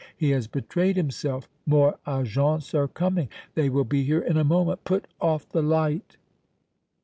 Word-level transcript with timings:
He 0.17 0.31
has 0.31 0.47
betrayed 0.47 0.97
himself. 0.97 1.47
More 1.67 1.99
Agents 2.07 2.73
are 2.73 2.87
coming! 2.87 3.29
They 3.53 3.69
will 3.69 3.83
be 3.85 4.01
here 4.03 4.17
in 4.21 4.35
a 4.35 4.43
moment! 4.43 4.83
Put 4.83 5.05
off 5.21 5.47
the 5.47 5.61
light!" 5.61 6.17